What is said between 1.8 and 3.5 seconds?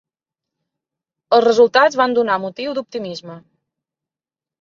van donar motiu d'optimisme.